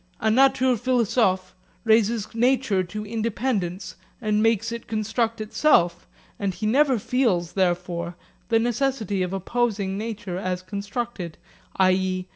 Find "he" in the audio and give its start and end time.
6.55-6.65